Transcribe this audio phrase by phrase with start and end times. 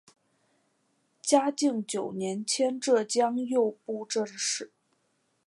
[1.21, 4.71] 嘉靖九年迁浙江右布政使。